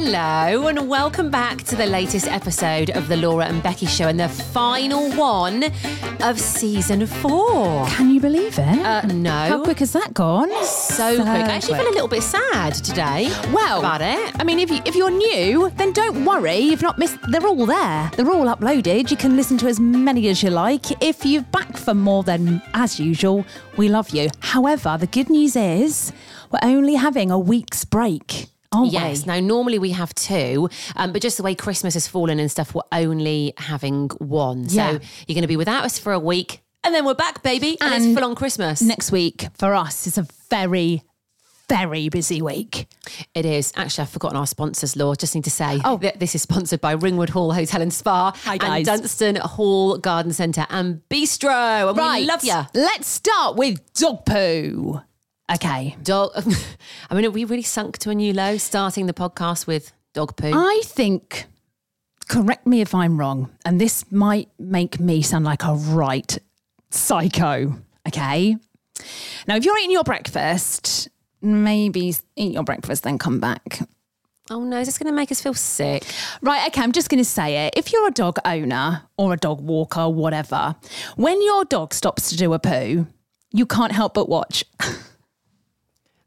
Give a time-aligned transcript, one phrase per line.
[0.00, 4.20] Hello, and welcome back to the latest episode of the Laura and Becky Show and
[4.20, 5.64] the final one
[6.22, 7.84] of season four.
[7.88, 8.78] Can you believe it?
[8.78, 9.28] Uh, no.
[9.28, 10.50] How quick has that gone?
[10.64, 11.26] So, quick.
[11.26, 13.28] I actually feel a little bit sad today.
[13.52, 14.40] Well, about it.
[14.40, 16.58] I mean, if, you, if you're new, then don't worry.
[16.58, 17.18] You've not missed.
[17.32, 18.08] They're all there.
[18.14, 19.10] They're all uploaded.
[19.10, 21.02] You can listen to as many as you like.
[21.02, 23.44] If you're back for more than as usual,
[23.76, 24.28] we love you.
[24.38, 26.12] However, the good news is
[26.52, 28.46] we're only having a week's break.
[28.72, 29.22] Aren't Yes.
[29.26, 29.32] we?
[29.32, 32.74] Now, normally we have two, um, but just the way Christmas has fallen and stuff,
[32.74, 34.68] we're only having one.
[34.68, 34.82] So
[35.26, 37.94] you're going to be without us for a week, and then we're back, baby, and,
[37.94, 38.82] And it's full on Christmas.
[38.82, 41.02] Next week for us is a very,
[41.70, 42.86] very busy week.
[43.34, 43.72] It is.
[43.76, 45.14] Actually, I've forgotten our sponsors, Law.
[45.14, 45.96] Just need to say Oh.
[45.98, 48.84] that this is sponsored by Ringwood Hall Hotel and Spa Hi, and.
[48.84, 51.88] Dunston Hall Garden Centre and Bistro.
[51.88, 52.54] And we love you.
[52.74, 55.00] Let's start with dog poo.
[55.52, 55.96] Okay.
[56.02, 56.32] Dog.
[57.10, 60.36] I mean, are we really sunk to a new low starting the podcast with dog
[60.36, 60.50] poo?
[60.52, 61.46] I think,
[62.28, 66.38] correct me if I'm wrong, and this might make me sound like a right
[66.90, 67.76] psycho.
[68.06, 68.56] Okay.
[69.46, 71.08] Now, if you're eating your breakfast,
[71.40, 73.80] maybe eat your breakfast, then come back.
[74.50, 76.04] oh no, is this going to make us feel sick?
[76.42, 77.74] Right, okay, I'm just going to say it.
[77.76, 80.74] If you're a dog owner or a dog walker, whatever,
[81.16, 83.06] when your dog stops to do a poo,
[83.52, 84.64] you can't help but watch.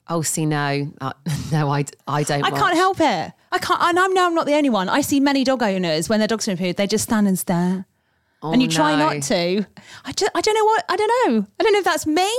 [0.07, 1.13] Oh, see, no, uh,
[1.51, 2.43] no, I, I don't.
[2.43, 2.59] I watch.
[2.59, 3.31] can't help it.
[3.51, 4.89] I can't, and I'm now I'm not the only one.
[4.89, 7.85] I see many dog owners when their dog's doing food, they just stand and stare.
[8.43, 9.65] Oh, and you try not to.
[10.03, 11.47] I, just, I don't know what, I don't know.
[11.59, 12.31] I don't know if that's me.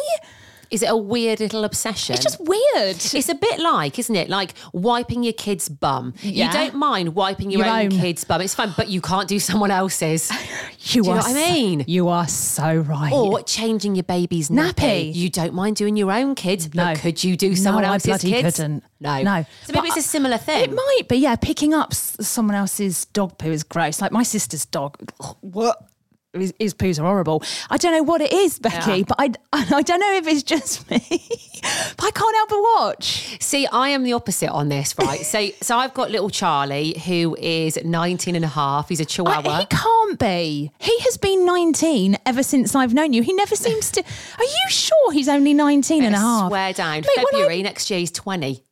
[0.73, 2.15] Is it a weird little obsession?
[2.15, 2.97] It's just weird.
[2.97, 4.29] It's a bit like, isn't it?
[4.31, 6.15] Like wiping your kid's bum.
[6.23, 6.47] Yeah.
[6.47, 8.01] You don't mind wiping your, Your own, own.
[8.01, 8.41] kid's bum.
[8.41, 10.31] It's fine, but you can't do someone else's.
[10.31, 11.85] you Do you are know what I mean?
[11.87, 13.13] You are so right.
[13.13, 14.73] Or changing your baby's nappy.
[14.75, 15.15] Nappy.
[15.15, 16.95] You don't mind doing your own kids, but No.
[16.97, 18.57] could you do someone No, I else's bloody kids?
[18.57, 18.83] couldn't.
[18.99, 19.23] No.
[19.23, 19.43] No.
[19.67, 20.63] So maybe But it's a similar thing.
[20.65, 21.37] It might be, yeah.
[21.37, 24.01] Picking up someone else's dog poo is gross.
[24.01, 24.97] Like my sister's dog,
[25.43, 25.87] what?
[26.35, 27.43] His, his poos are horrible.
[27.69, 29.05] I don't know what it is, Becky, Yeah.
[29.07, 29.33] but I,
[29.77, 30.99] I don't know if it's just me.
[31.61, 33.37] but I can't help but watch.
[33.43, 35.21] See, I am the opposite on this, right?
[35.21, 38.89] so so I've got little Charlie who is 19 and a half.
[38.89, 39.59] He's a I, chihuahua.
[39.61, 40.73] he can't be.
[40.79, 43.23] He has been 19 ever since I've known you.
[43.23, 44.01] He never seems to.
[44.01, 46.49] Are you sure he's only 19 and a half?
[46.49, 47.03] Swear down.
[47.03, 48.65] Mate, when I- February next year he's 20.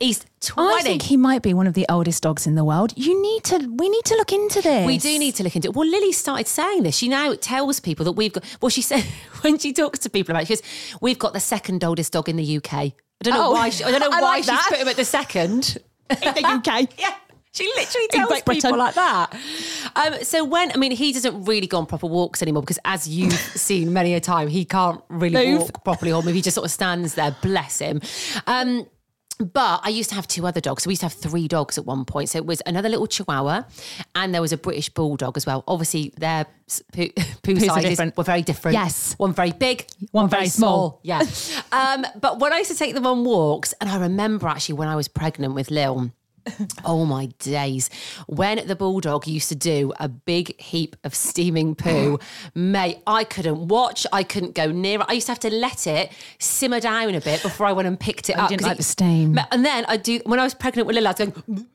[0.00, 0.74] He's 20.
[0.74, 2.92] I think he might be one of the oldest dogs in the world.
[2.96, 3.58] You need to.
[3.58, 4.86] We need to look into this.
[4.86, 5.74] We do need to look into it.
[5.76, 6.96] Well, Lily started saying this.
[6.96, 8.42] She now tells people that we've got.
[8.62, 9.02] Well, she said
[9.42, 12.30] when she talks to people about it, she goes, "We've got the second oldest dog
[12.30, 12.92] in the UK." I
[13.22, 13.68] don't know Oh, why.
[13.68, 14.66] She, I don't know I why like she's that.
[14.70, 15.76] put him at the second.
[16.08, 16.88] in the UK.
[16.98, 17.14] yeah.
[17.52, 18.78] She literally tells people Britain.
[18.78, 19.34] like that.
[19.96, 23.08] Um, so when I mean he doesn't really go on proper walks anymore because as
[23.08, 25.62] you've seen many a time he can't really Move.
[25.62, 27.36] walk properly or maybe he just sort of stands there.
[27.42, 28.00] Bless him.
[28.46, 28.86] Um,
[29.40, 30.82] but I used to have two other dogs.
[30.82, 32.28] So we used to have three dogs at one point.
[32.28, 33.64] So it was another little Chihuahua,
[34.14, 35.64] and there was a British Bulldog as well.
[35.66, 36.46] Obviously, their
[36.92, 37.08] poo,
[37.42, 38.16] poo sizes different.
[38.16, 38.74] were very different.
[38.74, 39.14] Yes.
[39.18, 41.00] one very big, One very small.
[41.02, 41.22] Yeah.
[41.72, 44.88] um, but when I used to take them on walks, and I remember actually when
[44.88, 46.12] I was pregnant with Lil,
[46.84, 47.90] Oh my days.
[48.26, 52.18] When the bulldog used to do a big heap of steaming poo,
[52.54, 55.06] mate, I couldn't watch, I couldn't go near it.
[55.08, 57.98] I used to have to let it simmer down a bit before I went and
[57.98, 58.48] picked it Oh, up.
[58.48, 59.38] didn't like it- the steam.
[59.50, 61.66] And then I do when I was pregnant with Lila, I was going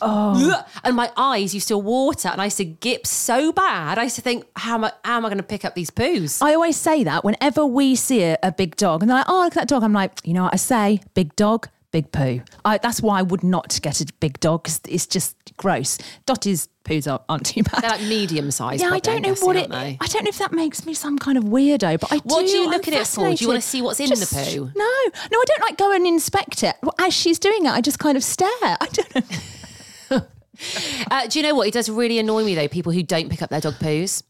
[0.00, 0.64] oh.
[0.84, 3.98] and my eyes used to water and I used to gip so bad.
[3.98, 6.42] I used to think, how am I how am I gonna pick up these poos?
[6.42, 9.42] I always say that whenever we see a, a big dog and they're like, oh,
[9.44, 9.82] look at that dog.
[9.82, 11.00] I'm like, you know what I say?
[11.14, 12.42] Big dog, big poo.
[12.62, 15.96] I, that's why I would not get a big dog because it's just gross.
[16.26, 17.80] Dotty's poos aren't, aren't too bad.
[17.80, 18.82] They're like medium sized.
[18.82, 19.72] yeah, I don't know what it.
[19.72, 22.22] I don't know if that makes me some kind of weirdo, but I do.
[22.24, 23.32] What do you I'm look at it for?
[23.32, 24.60] Do you wanna see what's in the poo?
[24.76, 24.94] No,
[25.32, 26.76] no, I don't like go and inspect it.
[26.98, 28.48] As she's doing it, I just kind of stare.
[28.62, 29.22] I don't know.
[31.10, 31.68] Uh, do you know what?
[31.68, 34.22] It does really annoy me though, people who don't pick up their dog poos.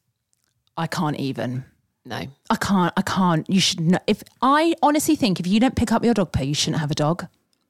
[0.76, 1.64] I can't even.
[2.04, 2.22] No.
[2.50, 2.92] I can't.
[2.96, 3.48] I can't.
[3.48, 3.80] You should.
[3.80, 3.98] Know.
[4.08, 6.90] If I honestly think if you don't pick up your dog poo, you shouldn't have
[6.90, 7.26] a dog.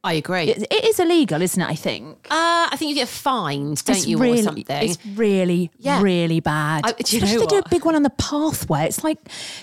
[0.06, 0.44] I agree.
[0.50, 1.68] It, it is illegal, isn't it?
[1.68, 2.28] I think.
[2.30, 4.64] Uh, I think you get fined, don't it's you, really, or something?
[4.90, 6.00] It's really, Yeah.
[6.00, 6.86] really bad.
[6.86, 8.84] I- do you Especially know if they do a big one on the pathway.
[8.86, 9.18] It's like,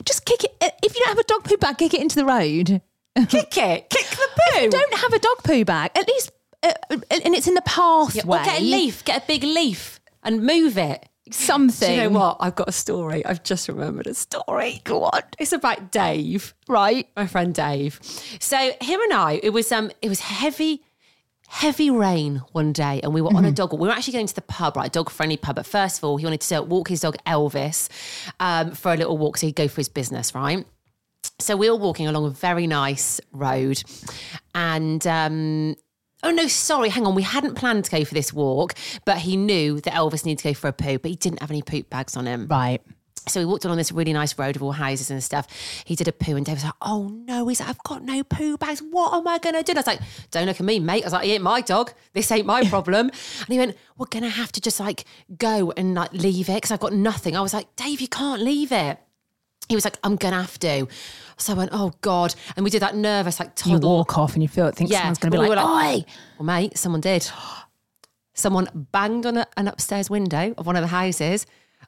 [0.05, 0.51] just kick it.
[0.83, 2.81] If you don't have a dog poo bag, kick it into the road.
[3.29, 4.69] kick it, kick the poo.
[4.69, 5.91] Don't have a dog poo bag.
[5.95, 6.31] At least,
[6.61, 8.21] uh, and it's in the pathway.
[8.25, 11.07] Yeah, or get a leaf, get a big leaf, and move it.
[11.31, 11.87] Something.
[11.89, 12.37] Do you know what?
[12.41, 13.25] I've got a story.
[13.25, 14.81] I've just remembered a story.
[14.83, 15.21] Go on.
[15.39, 17.07] It's about Dave, Right.
[17.15, 17.99] my friend Dave.
[18.39, 20.83] So him and I, it was um, it was heavy,
[21.47, 23.71] heavy rain one day, and we were on a dog.
[23.73, 25.55] We were actually going to the pub, right, dog friendly pub.
[25.55, 27.87] But first of all, he wanted to walk his dog Elvis
[28.41, 30.65] um, for a little walk, so he'd go for his business, right?
[31.39, 33.81] So we were walking along a very nice road,
[34.53, 35.75] and um,
[36.23, 38.73] oh no, sorry, hang on, we hadn't planned to go for this walk,
[39.05, 41.51] but he knew that Elvis needed to go for a poo, but he didn't have
[41.51, 42.47] any poop bags on him.
[42.47, 42.81] Right.
[43.27, 45.47] So we walked along this really nice road of all houses and stuff.
[45.85, 48.21] He did a poo, and Dave was like, "Oh no!" He's like, "I've got no
[48.23, 48.81] poo bags.
[48.81, 51.03] What am I going to do?" And I was like, "Don't look at me, mate."
[51.03, 51.93] I was like, "He ain't my dog.
[52.11, 55.05] This ain't my problem." and he went, "We're going to have to just like
[55.37, 58.41] go and like leave it because I've got nothing." I was like, "Dave, you can't
[58.41, 58.99] leave it."
[59.69, 60.87] He was like, "I'm going to have to."
[61.37, 64.43] So I went, "Oh God!" And we did that nervous like You walk off and
[64.43, 66.05] you feel it, think someone's going to be we like, were "Oi!"
[66.37, 67.29] Well, mate, someone did.
[68.33, 71.45] Someone banged on a, an upstairs window of one of the houses.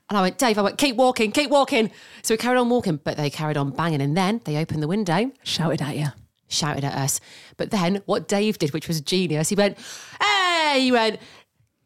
[0.09, 1.89] And I went, Dave, I went, keep walking, keep walking.
[2.21, 4.01] So we carried on walking, but they carried on banging.
[4.01, 6.07] And then they opened the window, Shouted at you.
[6.47, 7.19] shouted at us.
[7.57, 9.79] But then what Dave did, which was genius, he went,
[10.21, 11.19] hey, he went,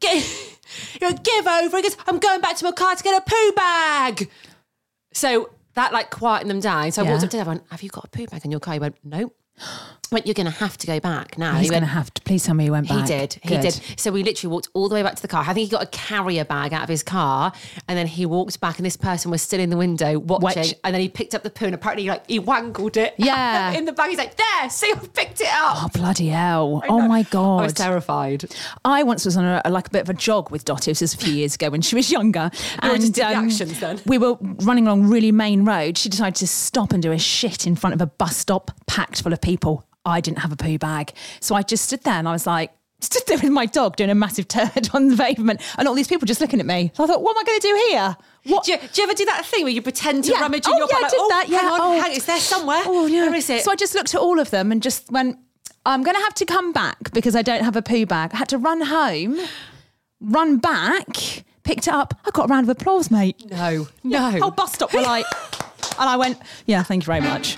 [0.00, 0.22] give,
[0.92, 1.78] he went, give over.
[1.78, 4.28] He goes, I'm going back to my car to get a poo bag.
[5.14, 6.92] So that like quietened them down.
[6.92, 8.74] So I walked up to went, have you got a poo bag in your car?
[8.74, 9.32] He went, no.
[10.12, 11.52] Went, you're going to have to go back now.
[11.54, 12.22] He's He going to have to.
[12.22, 13.02] Please tell me you went back.
[13.02, 13.38] he did.
[13.42, 13.60] He Good.
[13.60, 13.80] did.
[13.96, 15.42] So we literally walked all the way back to the car.
[15.46, 17.52] I think he got a carrier bag out of his car,
[17.86, 20.62] and then he walked back, and this person was still in the window watching.
[20.62, 23.14] Which- and then he picked up the poo, and apparently, like he wangled it.
[23.18, 23.72] Yeah.
[23.72, 24.08] in the bag.
[24.10, 26.82] He's like, "There, see, I picked it up." Oh bloody hell!
[26.88, 27.60] Oh my god!
[27.60, 28.44] I was terrified.
[28.84, 30.90] I once was on a, like a bit of a jog with Dottie.
[30.90, 33.28] This was a few years ago when she was younger, You and um, just doing
[33.28, 34.00] the actions then?
[34.06, 35.96] we were running along really main road.
[35.98, 39.22] She decided to stop and do a shit in front of a bus stop packed
[39.22, 39.84] full of people.
[40.04, 42.72] I didn't have a poo bag, so I just stood there and I was like.
[43.02, 46.06] Stood there with my dog doing a massive turd on the pavement, and all these
[46.06, 46.92] people just looking at me.
[46.94, 48.16] So I thought, what am I going to do here?
[48.54, 48.64] What?
[48.64, 50.40] Do you, do you ever do that thing where you pretend to Yeah.
[50.42, 50.98] rummage in Oh, your yeah, bag?
[50.98, 51.58] I like, did oh, that, yeah.
[51.60, 51.98] Hang on, Oh.
[52.02, 52.82] hang, it's there somewhere.
[52.84, 53.22] Oh, yeah.
[53.24, 53.64] Where is it?
[53.64, 55.38] So I just looked at all of them and just went,
[55.86, 58.32] I'm going to have to come back because I don't have a poo bag.
[58.34, 59.38] I had to run home,
[60.20, 61.06] run back,
[61.62, 62.12] picked it up.
[62.26, 63.50] I got a round of applause, mate.
[63.50, 64.30] no, no.
[64.42, 65.24] Whole bus stop were like,
[65.98, 67.56] and I went, yeah, thank you very much.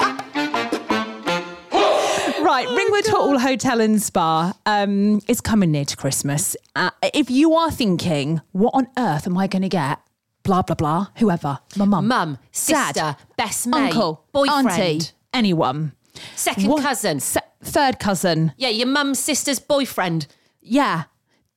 [2.52, 6.54] Right, Ringwood Hall Hotel and Spa um, is coming near to Christmas.
[6.76, 9.98] Uh, if you are thinking, what on earth am I going to get?
[10.42, 11.60] Blah, blah, blah, whoever.
[11.76, 12.08] My mum.
[12.08, 15.00] Mum, sister, Dad, best mate, uncle, boyfriend, auntie,
[15.32, 15.92] anyone.
[16.36, 17.20] second What- cousin.
[17.20, 18.52] Se- third cousin.
[18.58, 20.26] yeah, your mum's sister's boyfriend.
[20.60, 21.04] Yeah.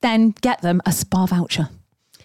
[0.00, 1.68] Then get them a spa voucher.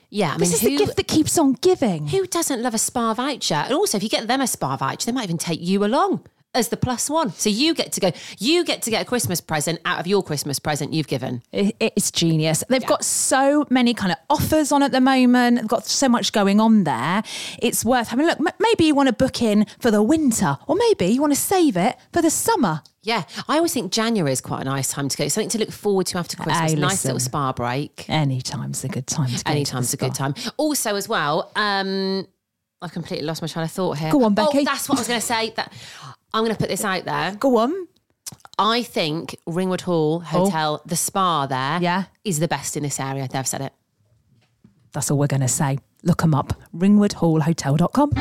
[0.10, 2.08] Yeah, I mean, This is who, the gift that keeps on giving.
[2.08, 3.56] Who doesn't love a spa voucher?
[3.56, 6.26] And also, if you get them a spa voucher, they might even take you along
[6.54, 7.32] as the plus one.
[7.32, 10.24] So you get to go, you get to get a Christmas present out of your
[10.24, 11.42] Christmas present you've given.
[11.52, 12.64] It's genius.
[12.68, 15.58] They've got so many kind of offers on at the moment.
[15.58, 17.24] They've got so much going on there.
[17.62, 18.54] It's worth having a look.
[18.60, 21.78] Maybe you want to book in for the winter, or maybe you want to save
[21.78, 22.82] it for the summer.
[23.04, 25.28] Yeah, I always think January is quite a nice time to go.
[25.28, 26.74] Something to look forward to after Christmas.
[26.74, 28.06] Hey, nice little spa break.
[28.08, 29.40] Anytime's a good time to go.
[29.40, 30.36] to Anytime's a good time.
[30.58, 32.28] Also, as well, um,
[32.82, 34.12] I've completely lost my train of thought here.
[34.12, 34.64] Go on, Oh, Becky.
[34.64, 35.52] that's what I was going to say.
[35.56, 35.72] That
[36.34, 37.36] I'm going to put this out there.
[37.36, 37.88] Go on.
[38.58, 40.88] I think Ringwood Hall Hotel, oh.
[40.88, 41.82] the spa there, Oh.
[41.82, 42.04] Yeah.
[42.24, 43.28] is the best in this area.
[43.28, 43.74] They've said it.
[44.94, 45.80] That's all we're going to say.
[46.04, 46.54] Look them up.
[46.76, 48.12] ringwoodhallhotel.com.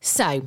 [0.00, 0.42] So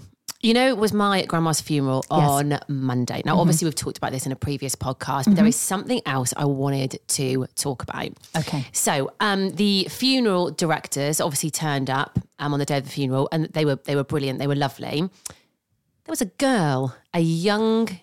[0.45, 3.23] You know, it was my grandma's funeral on Monday.
[3.25, 6.35] Now, obviously, we've talked about this in a previous podcast, but there is something else
[6.37, 8.09] I wanted to talk about.
[8.37, 8.63] Okay.
[8.71, 13.27] So, um, the funeral directors obviously turned up um, on the day of the funeral,
[13.31, 14.37] and they were they were brilliant.
[14.37, 14.99] They were lovely.
[14.99, 17.99] There was a girl, a young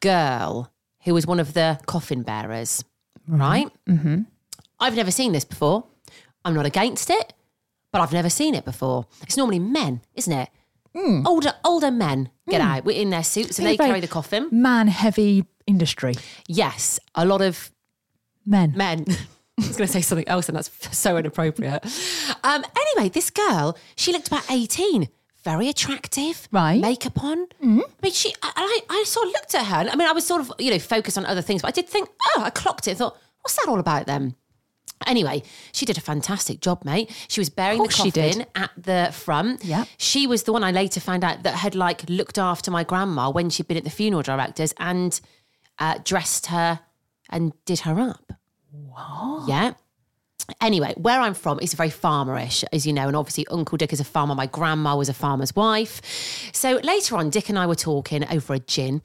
[0.00, 0.72] girl,
[1.04, 2.82] who was one of the coffin bearers.
[3.28, 3.68] Right.
[3.86, 4.22] Mm-hmm.
[4.80, 5.84] I've never seen this before.
[6.42, 7.34] I'm not against it,
[7.92, 9.04] but I've never seen it before.
[9.24, 10.48] It's normally men, isn't it?
[10.94, 11.26] Hmm.
[11.26, 12.68] Older older men get hmm.
[12.68, 14.48] out with in their suits and they carry the coffin.
[14.50, 16.14] Man heavy industry.
[16.48, 17.70] Yes, a lot of
[18.44, 18.72] Men.
[18.76, 19.04] men.
[19.60, 21.84] I was going to say something else, and that's so inappropriate.
[22.42, 25.08] Um, anyway, this girl, she looked about 18,
[25.44, 26.80] very attractive, Right.
[26.80, 27.46] Makeup on.
[27.60, 27.80] Hmm.
[28.00, 29.76] But she, I, I, I sort of looked at her.
[29.76, 31.72] and I mean, I was sort of, you know, focused on other things, but I
[31.72, 32.96] did think, oh, I clocked it.
[32.96, 34.34] thought, what's that all about then?
[35.06, 35.42] Anyway,
[35.72, 37.10] she did a fantastic job, mate.
[37.28, 39.64] She was bearing the coffin at the front.
[39.64, 39.84] Yeah.
[39.96, 43.30] She was the one I later found out that had like looked after my grandma
[43.30, 45.20] when she'd been at the funeral directors and
[45.78, 46.80] uh, dressed her
[47.30, 48.32] and did her up.
[48.70, 49.48] What?
[49.48, 49.74] Yeah.
[50.60, 54.00] Anyway, where I'm from is very farmerish, as you know, and obviously Uncle Dick is
[54.00, 54.34] a farmer.
[54.34, 56.02] My grandma was a farmer's wife.
[56.52, 59.02] So later on, Dick and I were talking over a gin,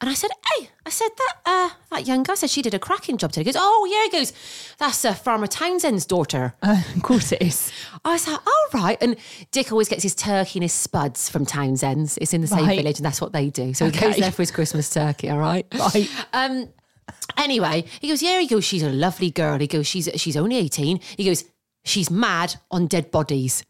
[0.00, 2.78] and I said, "Hey, I said that uh, that young girl said she did a
[2.80, 4.32] cracking job today." He goes, "Oh yeah," he goes,
[4.78, 7.72] "That's uh, Farmer Townsend's daughter." Uh, of course it is.
[8.04, 9.16] I was like, "All right." And
[9.52, 12.18] Dick always gets his turkey and his spuds from Townsend's.
[12.18, 12.78] It's in the same Right.
[12.78, 13.72] village, and that's what they do.
[13.72, 15.30] So he goes there for his Christmas turkey.
[15.30, 16.08] All right, Right.
[16.32, 16.68] um,
[17.36, 18.40] anyway, he goes, yeah.
[18.40, 19.58] He goes, she's a lovely girl.
[19.58, 21.00] He goes, she's she's only eighteen.
[21.16, 21.44] He goes,
[21.84, 23.64] she's mad on dead bodies.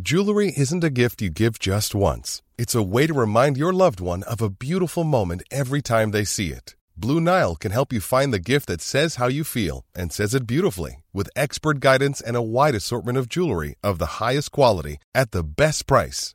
[0.00, 2.40] Jewelry isn't a gift you give just once.
[2.56, 6.24] It's a way to remind your loved one of a beautiful moment every time they
[6.24, 6.76] see it.
[6.96, 10.34] Blue Nile can help you find the gift that says how you feel and says
[10.34, 14.98] it beautifully with expert guidance and a wide assortment of jewelry of the highest quality
[15.14, 16.34] at the best price.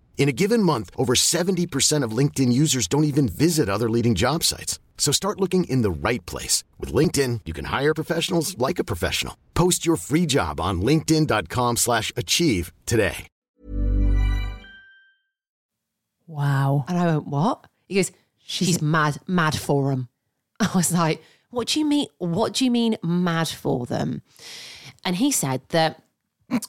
[0.17, 4.43] In a given month, over 70% of LinkedIn users don't even visit other leading job
[4.43, 4.79] sites.
[4.97, 6.63] So start looking in the right place.
[6.79, 9.35] With LinkedIn, you can hire professionals like a professional.
[9.55, 13.27] Post your free job on linkedin.com slash achieve today.
[16.27, 16.85] Wow.
[16.87, 17.65] And I went, what?
[17.87, 20.07] He goes, she's, mad, mad for them.
[20.59, 22.07] I was like, what do you mean?
[22.19, 24.21] What do you mean mad for them?
[25.03, 26.01] And he said that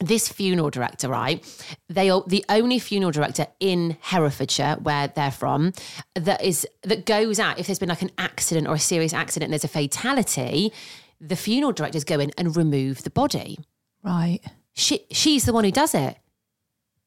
[0.00, 1.44] this funeral director, right?
[1.88, 5.72] They are the only funeral director in Herefordshire, where they're from,
[6.14, 9.48] that is that goes out if there's been like an accident or a serious accident,
[9.48, 10.72] and there's a fatality.
[11.20, 13.58] The funeral directors go in and remove the body.
[14.02, 14.40] Right.
[14.72, 16.18] She she's the one who does it.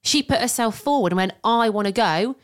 [0.04, 2.36] She put herself forward and went, I want to go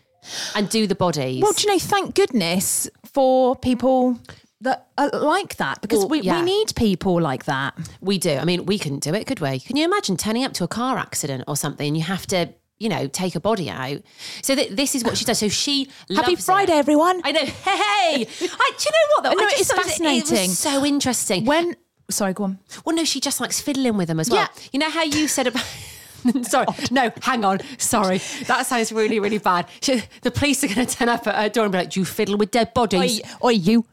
[0.55, 1.41] and do the bodies.
[1.41, 4.19] Well, do you know, thank goodness for people
[4.62, 6.39] that are uh, like that because Well, we, yeah.
[6.39, 7.74] we need people like that.
[8.01, 8.38] We do.
[8.38, 9.60] I mean, we couldn't do it, could we?
[9.60, 12.50] Can you imagine turning up to a car accident or something and you have to,
[12.80, 14.01] you know, take a body out?
[14.41, 15.39] So th- this is what she does.
[15.39, 16.77] So she Happy Friday, it.
[16.80, 17.22] everyone.
[17.24, 17.46] I know.
[17.46, 19.24] Hey, I, do you know what?
[19.24, 19.30] Though?
[19.32, 20.50] I it's thought it was- It fascinating.
[20.50, 21.46] so interesting.
[21.46, 21.75] When,
[22.10, 22.60] sorry, go on.
[22.86, 24.41] Well, no, she just likes fiddling with them as well.
[24.41, 24.48] Yeah.
[24.74, 25.65] You know how you said about.
[26.44, 27.62] Sorry, no, hang on.
[27.80, 29.65] Sorry, that sounds really, really bad.
[29.82, 32.00] She, the police are going to turn up at her door and be like, "Do
[32.00, 33.86] you fiddle with dead Oi, bodies?" oi, you.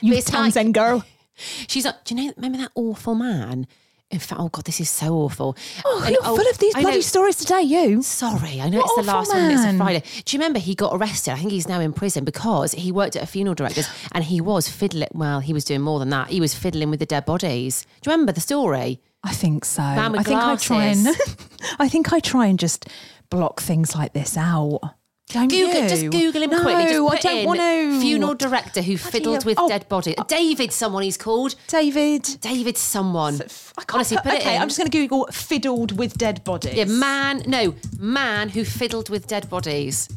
[0.00, 1.04] You it's like- Townsend girl.
[1.68, 2.32] She's like, "Do you know?
[2.36, 3.66] Remember that awful man?"
[4.08, 5.56] In fact, oh god, this is so awful.
[5.84, 8.02] Oh, And- you're oh, full of these I bloody know- stories today, you.
[8.02, 9.50] Sorry, I know What it's the last one.
[9.50, 9.76] It's a.
[9.76, 10.02] Friday.
[10.24, 11.32] Do you remember he got arrested?
[11.32, 14.40] I think he's now in prison because he worked at a funeral director's and he
[14.40, 15.08] was fiddling.
[15.12, 16.28] Well, he was doing more than that.
[16.28, 17.84] He was fiddling with the dead bodies.
[18.02, 19.00] Do you remember the story?
[19.24, 19.82] I think so.
[19.82, 21.08] Man I think I try and.
[21.80, 22.86] I think I try and just
[23.28, 24.80] block things like this out.
[25.28, 25.88] Don't Google, you?
[25.88, 26.84] just Google him no, quickly.
[26.84, 28.00] Just I put don't in want to.
[28.00, 30.14] Funeral director who fiddled with oh, dead bodies.
[30.18, 30.24] Oh.
[30.28, 31.56] David, someone he's called.
[31.66, 32.22] David.
[32.40, 33.34] David, someone.
[33.34, 34.56] I can't Honestly, put, put it okay.
[34.56, 36.74] I'm just going to Google fiddled with dead bodies.
[36.74, 37.42] Yeah, man.
[37.48, 40.08] No, man who fiddled with dead bodies.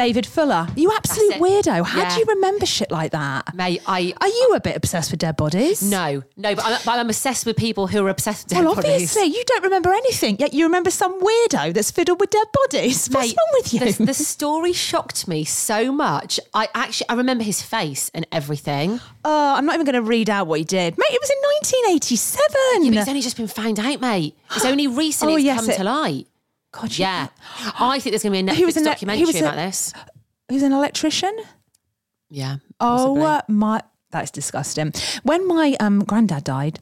[0.00, 0.66] David Fuller.
[0.76, 1.84] You absolute weirdo.
[1.84, 2.14] How Yeah.
[2.14, 3.54] do you remember shit like that?
[3.54, 4.14] Mate, I.
[4.18, 5.82] Are you a bit obsessed with dead bodies?
[5.82, 8.76] No, no, but I'm, but I'm obsessed with people who are obsessed with dead bodies.
[8.76, 9.14] Well, bodies.
[9.14, 13.08] obviously, you don't remember anything, yet you remember some weirdo that's fiddled with dead bodies.
[13.08, 13.92] What's Mate, wrong with you?
[13.92, 16.40] The, the story shocked me so much.
[16.54, 19.00] I actually I remember his face and everything.
[19.22, 20.96] Oh, I'm not even going to read out what he did.
[20.96, 21.36] Mate, it was in
[21.90, 22.46] 1987.
[22.94, 24.34] But he's only just been found out, mate.
[24.56, 26.26] It's only recently Oh, it's yes, come it- to light.
[26.72, 27.28] God, you- Yeah,
[27.80, 29.36] I think there's going to be a He was Netflix in that- he documentary was
[29.36, 29.92] a- about this.
[30.50, 31.36] Who's an electrician?
[32.28, 32.56] Yeah.
[32.80, 33.22] Oh possibly.
[33.22, 34.92] uh, my, that's disgusting.
[35.22, 36.80] When my um, granddad died,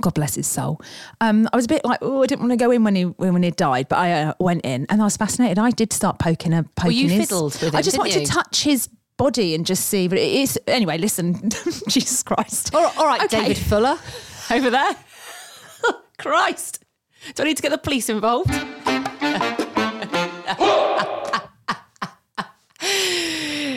[0.00, 0.80] God bless his soul.
[1.20, 3.02] Um, I was a bit like, oh, I didn't want to go in when he
[3.04, 5.58] when he died, but I uh, went in and I was fascinated.
[5.58, 6.96] I did start poking a poking.
[6.96, 8.26] you his, fiddled with I just wanted you?
[8.26, 10.06] to touch his body and just see.
[10.08, 10.98] But it is anyway.
[10.98, 11.50] Listen,
[11.88, 12.74] Jesus Christ.
[12.74, 13.40] All right, all right Okay.
[13.48, 13.98] David Fuller
[14.50, 14.96] over there.
[16.18, 16.84] Christ.
[17.34, 18.50] Do I need to get the police involved?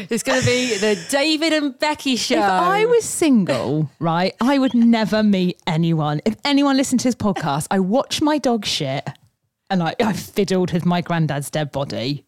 [0.09, 2.35] it's going to be the David and Becky show.
[2.35, 6.21] If I was single, right, I would never meet anyone.
[6.25, 9.07] If anyone listened to this podcast, I watch my dog shit
[9.69, 12.25] and I, I fiddled with my granddad's dead body.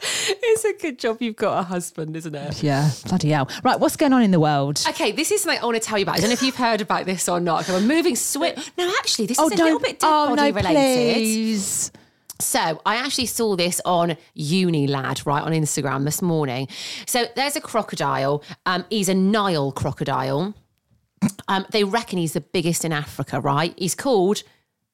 [0.00, 2.62] It's a good job you've got a husband, isn't it?
[2.62, 3.48] Yeah, bloody hell.
[3.64, 4.82] Right, what's going on in the world?
[4.88, 6.16] Okay, this is something I want to tell you about.
[6.16, 7.62] I don't know if you've heard about this or not.
[7.62, 8.72] Okay, we're moving swift.
[8.78, 11.14] No, actually, this is a little bit dead oh, body no, related.
[11.14, 11.92] please.
[12.40, 16.68] So I actually saw this on Unilad, right, on Instagram this morning.
[17.06, 18.44] So there's a crocodile.
[18.64, 20.54] Um, he's a Nile crocodile.
[21.48, 23.74] Um, they reckon he's the biggest in Africa, right?
[23.76, 24.44] He's called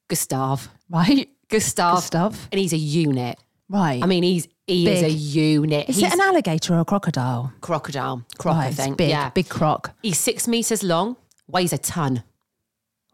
[0.07, 0.69] Gustav.
[0.89, 1.95] Right, Gustav.
[1.95, 2.47] Gustav.
[2.51, 3.37] And he's a unit.
[3.69, 4.01] right.
[4.01, 5.89] I mean, he's he is a unit.
[5.89, 7.53] is he's it an alligator or a crocodile?
[7.61, 8.23] crocodile.
[8.37, 8.97] Croc, I Right, it's think.
[8.97, 9.29] big, yeah.
[9.29, 9.91] big croc.
[10.01, 11.17] He's six meters long,
[11.47, 12.23] weighs a ton.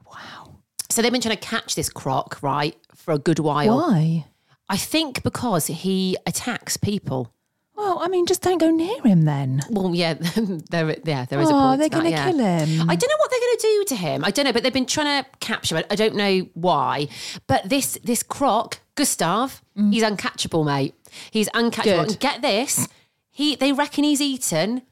[0.06, 0.58] Wow.
[0.90, 3.78] So they've been trying to catch this croc, right, for a good while.
[3.78, 4.26] Why?
[4.70, 7.34] I think because he attacks people.
[7.76, 9.62] Well, I mean, just don't go near him then.
[9.70, 10.14] Well, yeah,
[10.70, 11.80] there, yeah, there is a Oh, point.
[11.80, 12.26] they're to that, gonna yeah.
[12.30, 12.90] kill him.
[12.90, 14.24] I don't know what they're going to do to him.
[14.24, 15.88] I don't know, but they've been trying to capture it.
[15.90, 17.08] I don't know why.
[17.48, 19.92] But this this croc, Gustav, mm.
[19.94, 20.94] he's uncatchable, mate.
[21.32, 22.08] He's uncatchable.
[22.08, 22.88] And get this,
[23.30, 24.84] he they reckon he's eaten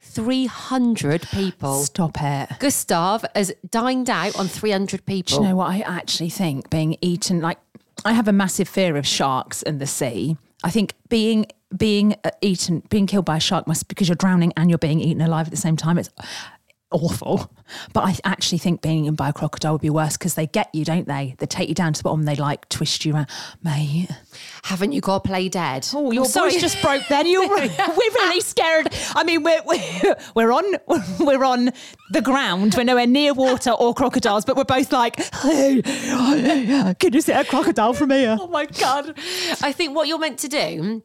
[0.00, 1.82] three hundred people.
[1.82, 2.50] Stop it.
[2.58, 5.38] Gustav has dined out on three hundred Do people.
[5.42, 6.70] you know what I actually think?
[6.70, 7.58] Being eaten, like
[8.04, 10.36] I have a massive fear of sharks and the sea.
[10.64, 14.52] I think being being uh, eaten, being killed by a shark must because you're drowning
[14.56, 15.98] and you're being eaten alive at the same time.
[15.98, 16.10] It's
[16.90, 17.52] awful.
[17.92, 20.74] But I actually think being eaten by a crocodile would be worse because they get
[20.74, 21.34] you, don't they?
[21.38, 22.24] They take you down to the bottom.
[22.24, 23.28] They like twist you around,
[23.62, 24.08] mate.
[24.64, 25.86] Haven't you got to play dead?
[25.94, 27.06] Oh, your voice just broke.
[27.08, 28.88] Then You're, we're really scared.
[29.14, 30.64] I mean, we're we're we're on
[31.20, 31.70] we're on
[32.10, 32.74] the ground.
[32.76, 37.32] We're nowhere near water or crocodiles, but we're both like, hey, oh, can you see
[37.32, 38.36] a crocodile from here?
[38.40, 39.18] Oh my god!
[39.62, 41.02] I think what you're meant to do.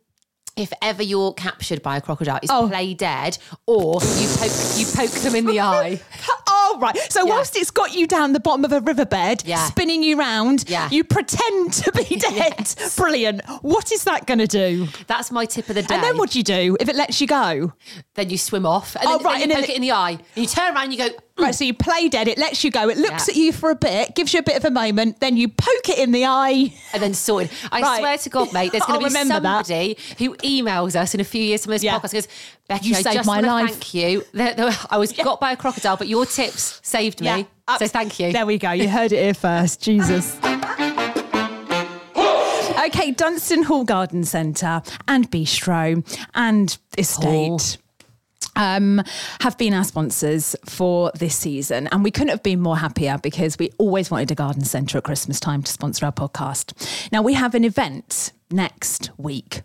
[0.56, 2.68] If ever you're captured by a crocodile, is Oh.
[2.68, 6.00] play dead, or you poke you poke them in the eye.
[6.48, 6.96] Oh right.
[7.12, 7.34] So Yeah.
[7.34, 9.66] whilst it's got you down the bottom of a riverbed, Yeah.
[9.66, 10.90] spinning you round, Yeah.
[10.92, 12.54] you pretend to be dead.
[12.78, 12.96] Yes.
[12.96, 13.42] Brilliant.
[13.64, 14.88] What is that going to do?
[15.08, 15.96] That's my tip of the day.
[15.96, 17.74] And then what do you do if it lets you go?
[18.14, 19.82] Then you swim off, and Oh, then, right, then you and poke it- it in
[19.82, 20.12] the eye.
[20.12, 21.10] And you turn around, and you go.
[21.36, 23.32] Right, so you play dead, it lets you go, it looks Yeah.
[23.32, 25.90] at you for a bit, gives you a bit of a moment, then you poke
[25.90, 26.72] it in the eye.
[26.94, 27.50] and then sorted.
[27.72, 28.00] I Right.
[28.00, 29.66] swear to God, mate, there's going to be remember that.
[29.66, 31.96] somebody who emails us in a few years from this Yeah.
[31.98, 32.28] podcast and goes,
[32.68, 34.24] Becky, You I saved just my life." thank you.
[34.92, 37.48] I was got by a crocodile, but your tips saved me.
[37.80, 38.32] So thank you.
[38.32, 38.72] There we go.
[38.72, 39.82] You heard it here first.
[39.82, 40.38] Jesus.
[42.86, 46.04] Okay, Dunston Hall Garden Centre and Bistro
[46.36, 47.00] and oh.
[47.00, 47.78] Estate.
[48.56, 49.02] Um,
[49.42, 53.58] have been our sponsors for this season, and we couldn't have been more happier because
[53.58, 56.74] we always wanted a garden centre at Christmas time to sponsor our podcast.
[57.12, 59.64] Now we have an event next week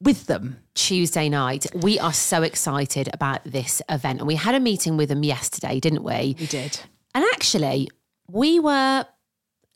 [0.00, 0.58] with them.
[0.74, 1.66] Tuesday night.
[1.74, 4.20] We are so excited about this event.
[4.20, 6.36] And we had a meeting with them yesterday, didn't we?
[6.40, 6.80] We did.
[7.14, 7.88] And actually,
[8.28, 9.04] we were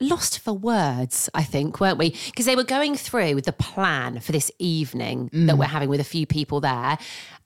[0.00, 2.16] lost for words, I think, weren't we?
[2.26, 5.46] Because they were going through the plan for this evening Mm.
[5.46, 6.96] that we're having with a few people there.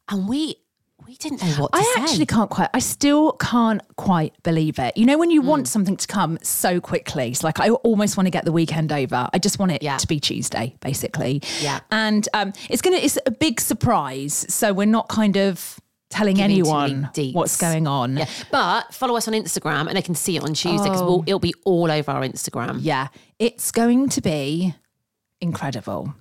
[0.09, 0.57] And we
[1.07, 2.03] we didn't know what to I say.
[2.03, 2.69] actually can't quite.
[2.75, 4.97] I still can't quite believe it.
[4.97, 5.69] You know, when you want Mm.
[5.69, 9.29] something to come so quickly, it's like I almost want to get the weekend over.
[9.33, 9.97] I just want it Yeah.
[9.97, 11.43] to be Tuesday, basically.
[11.61, 11.81] Yeah.
[11.91, 12.97] and um, it's gonna.
[12.97, 15.81] It's a big surprise, so we're not kind of
[16.11, 18.17] telling Giving anyone what's going on.
[18.17, 18.27] Yeah.
[18.51, 21.39] But follow us on Instagram and they can see it on Tuesday because we'll, it'll
[21.39, 22.79] be all over our Instagram.
[22.81, 23.09] Yeah,
[23.39, 24.75] it's going to be
[25.41, 26.15] incredible.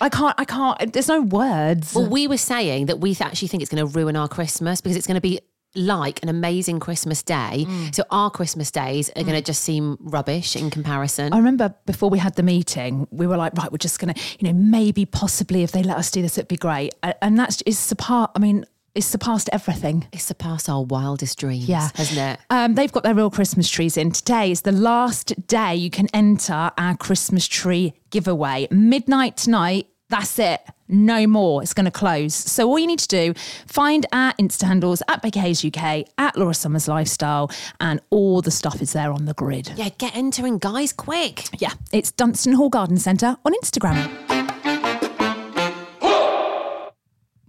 [0.00, 0.34] I can't.
[0.38, 0.92] I can't.
[0.92, 1.94] There's no words.
[1.94, 4.96] Well, we were saying that we actually think it's going to ruin our Christmas because
[4.96, 5.40] it's going to be
[5.74, 7.66] like an amazing Christmas day.
[7.68, 7.94] Mm.
[7.94, 11.32] So our Christmas days are going to just seem rubbish in comparison.
[11.32, 14.20] I remember before we had the meeting, we were like, right, we're just going to,
[14.38, 16.94] you know, maybe, possibly, if they let us do this, it'd be great.
[17.22, 18.30] And that's is part.
[18.34, 20.06] I mean, it's surpassed everything.
[20.12, 21.88] It's surpassed our wildest dreams, Yeah.
[21.94, 22.40] hasn't it?
[22.50, 24.10] Um, they've got their real Christmas trees in.
[24.12, 28.66] Today is the last day you can enter our Christmas tree giveaway.
[28.70, 29.86] Midnight tonight.
[30.10, 30.60] That's it.
[30.90, 31.62] no more.
[31.62, 32.34] It's going to close.
[32.34, 33.34] So all you need to do,
[33.66, 38.50] find our Insta handles at Becky Hayes UK, at Laura Summers Lifestyle, and all the
[38.50, 39.70] stuff is there on the grid.
[39.76, 41.44] Yeah, get entering, guys, quick.
[41.60, 44.08] Yeah, it's Dunston Hall Garden Centre on Instagram.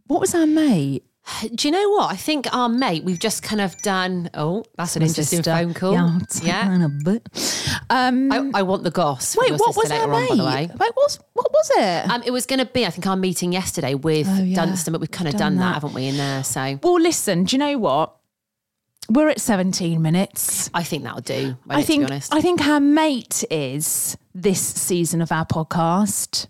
[0.08, 1.06] what was our mate?
[1.56, 2.12] Do you know what?
[2.12, 4.30] I think our mate, we've just kind of done.
[4.34, 5.52] Oh, that's an My interesting sister.
[5.52, 5.94] phone call.
[5.94, 6.86] Yeah, Yeah.
[6.86, 7.30] a bit.
[7.90, 9.36] Um, I, I want the goss.
[9.38, 10.30] wait, what was our later on, mate?
[10.30, 10.70] by the way.
[10.80, 12.10] Wait, what's, what was it?
[12.10, 14.56] Um, it was going to be, I think, our meeting yesterday with Oh, yeah.
[14.56, 15.74] Dunston, but we've kind of Done done that, that.
[15.76, 16.44] haven't we, in there?
[16.44, 18.16] So well, listen, do you know what?
[19.12, 20.70] We're at 17 minutes.
[20.74, 21.58] I think that'll do.
[21.68, 22.34] I think to be honest.
[22.34, 26.46] I think our mate is this season of our podcast.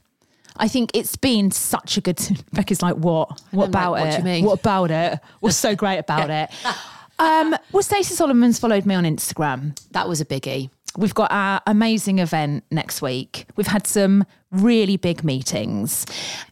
[0.59, 2.19] I think it's been such a good.
[2.53, 3.29] Becky's like, what?
[3.51, 4.11] What I'm like, about what it?
[4.11, 4.45] do you mean?
[4.45, 5.19] What about it?
[5.39, 6.49] What's so great about it?
[7.17, 9.77] Um, well, Stacey Solomon's followed me on Instagram.
[9.91, 10.69] that was a biggie.
[10.97, 13.45] We've got our amazing event next week.
[13.55, 16.05] We've had some really big meetings.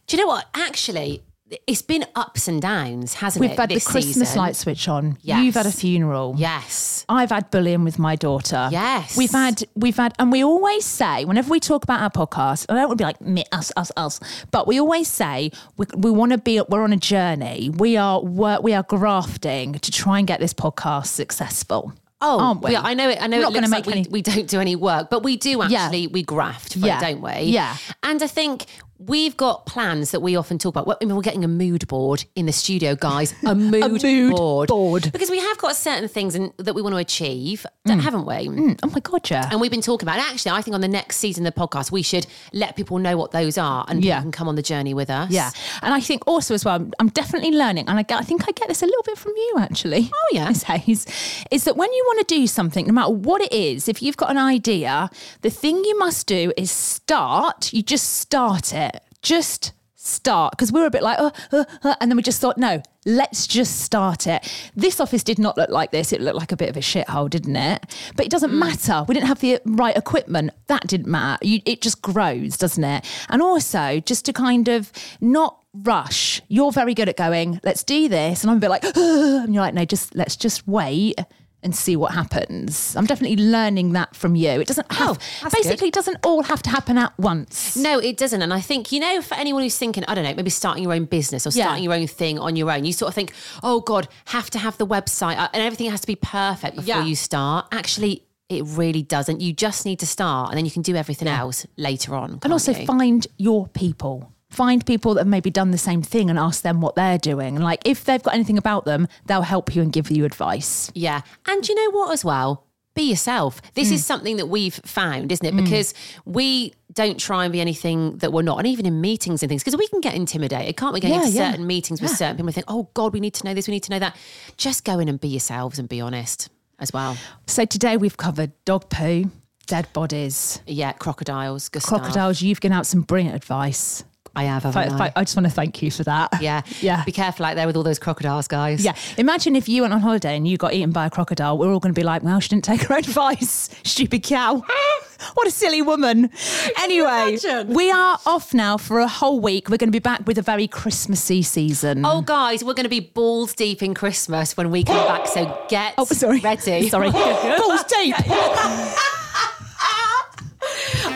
[0.06, 0.46] Do you know what?
[0.54, 1.22] Actually,
[1.66, 3.48] it's been ups and downs, hasn't it?
[3.48, 3.60] We've it?
[3.60, 4.38] had the Christmas season?
[4.38, 5.16] light switch on.
[5.22, 5.44] Yes.
[5.44, 6.34] You've had a funeral.
[6.36, 7.06] Yes.
[7.08, 8.68] I've had bullying with my daughter.
[8.70, 9.16] Yes.
[9.16, 12.74] We've had, we've had, and we always say, whenever we talk about our podcast, I
[12.74, 16.10] don't want to be like me, us, us, us, but we always say we, we
[16.10, 17.70] want to be, we're on a journey.
[17.70, 21.92] We are, work, we are grafting to try and get this podcast successful.
[22.20, 22.72] Oh, aren't we?
[22.72, 23.22] yeah, I know it.
[23.22, 25.22] I know We're it looks like make we, any- we don't do any work, but
[25.22, 25.84] we do Yeah.
[25.84, 26.08] actually.
[26.08, 26.98] We graft, for Yeah.
[26.98, 27.42] it, don't we?
[27.50, 27.76] Yeah.
[28.02, 28.66] And I think
[28.98, 30.86] we've got plans that we often talk about.
[30.86, 33.32] Well, I mean, we're getting a mood board in the studio, guys.
[33.44, 34.68] A mood, mood board.
[34.68, 35.10] board.
[35.12, 38.34] because we have got certain things in, that we want to achieve, don't- haven't we?
[38.48, 39.48] Mm, oh my God, yeah.
[39.50, 40.18] And we've been talking about.
[40.18, 43.16] Actually, I think on the next season of the podcast, we should let people know
[43.16, 44.16] what those are, and Yeah.
[44.16, 45.30] people can come on the journey with us.
[45.30, 45.50] Yeah,
[45.82, 48.48] and I think also as well, I'm- I'm definitely learning, and I, get, I think
[48.48, 50.10] I get this a little bit from you actually.
[50.12, 50.48] Oh, yeah.
[50.48, 51.06] Miss Hayes,
[51.50, 54.16] is that when you want to do something, no matter what it is, if you've
[54.16, 55.10] got an idea,
[55.42, 57.72] the thing you must do is start.
[57.72, 58.87] You just start it,
[59.22, 62.40] just start, because we were a bit like, uh, uh, uh, and then we just
[62.40, 64.70] thought, no, let's just start it.
[64.74, 67.28] This office did not look like this; it looked like a bit of a shithole,
[67.28, 67.84] didn't it?
[68.16, 68.58] But it doesn't hmm.
[68.58, 69.04] matter.
[69.06, 70.52] We didn't have the uh, right equipment.
[70.68, 71.44] That didn't matter.
[71.44, 73.04] You, it just grows, doesn't it?
[73.28, 76.40] And also, just to kind of not rush.
[76.48, 78.42] You're very good at going, let's do this.
[78.42, 81.16] And I'm a bit like, and you're like, no, just let's just wait
[81.62, 82.94] and see what happens.
[82.96, 84.48] I'm definitely learning that from you.
[84.60, 87.76] It doesn't have, Oh, basically, it doesn't all have to happen at once.
[87.76, 88.40] No, it doesn't.
[88.42, 90.92] And I think, you know, for anyone who's thinking, I don't know, maybe starting your
[90.92, 91.64] own business or Yeah.
[91.64, 93.32] starting your own thing on your own, you sort of think,
[93.64, 96.86] oh God, have to have the website uh, and everything has to be perfect before
[96.88, 97.04] Yeah.
[97.04, 97.66] you start.
[97.72, 99.40] Actually, it really doesn't.
[99.40, 102.38] You just need to start and then you can do everything else later on.
[102.44, 102.86] And also you?
[102.86, 104.32] find your people.
[104.50, 107.56] Find people that have maybe done the same thing and ask them what they're doing.
[107.56, 110.90] And like, if they've got anything about them, they'll help you and give you advice.
[110.94, 111.20] Yeah.
[111.46, 112.64] And you know what, as well?
[112.94, 113.60] Be yourself.
[113.74, 113.92] This Mm.
[113.92, 115.54] is something that we've found, isn't it?
[115.54, 118.58] Because we don't try and be anything that we're not.
[118.58, 120.98] And even in meetings and things, because we can get intimidated, can't we?
[121.00, 121.50] Going Yeah, into yeah.
[121.50, 123.72] certain meetings with certain people and think, oh God, we need to know this, we
[123.74, 124.16] need to know that.
[124.56, 126.48] Just go in and be yourselves and be honest
[126.80, 127.16] as well.
[127.46, 129.30] So today we've covered dog poo,
[129.66, 132.00] dead bodies, Yeah, crocodiles, Gustav.
[132.00, 132.40] crocodiles.
[132.42, 134.02] You've given out some brilliant advice.
[134.38, 135.12] I have, I, I?
[135.16, 136.30] I just want to thank you for that.
[136.40, 136.62] Yeah.
[136.80, 137.04] Yeah.
[137.04, 138.84] Be careful out there with all those crocodiles, guys.
[138.84, 138.94] Yeah.
[139.16, 141.58] Imagine if you went on holiday and you got eaten by a crocodile.
[141.58, 143.68] We're all going to be like, well, she didn't take her advice.
[143.82, 144.62] Stupid cow.
[145.34, 146.30] what a silly woman.
[146.80, 149.68] Anyway, we are off now for a whole week.
[149.68, 152.04] We're going to be back with a very Christmassy season.
[152.06, 155.26] Oh, guys, we're going to be balls deep in Christmas when we come back.
[155.26, 156.40] So get Oh, sorry.
[156.40, 156.88] ready.
[156.88, 157.10] Sorry.
[157.10, 158.14] Balls deep.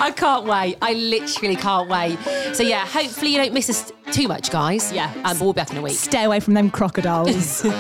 [0.03, 0.77] I can't wait.
[0.83, 2.19] I literally can't wait.
[2.55, 4.93] So yeah, hopefully you don't miss us too much, guys.
[4.93, 5.13] Yeah.
[5.25, 5.95] Um, but we'll be back in a week.
[5.95, 7.65] Stay away from them crocodiles.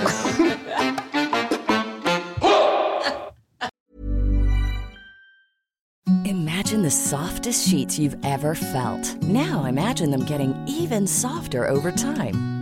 [6.24, 9.20] Imagine the softest sheets you've ever felt.
[9.22, 12.61] Now imagine them getting even softer over time.